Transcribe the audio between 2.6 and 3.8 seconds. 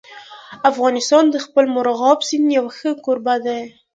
ښه کوربه دی.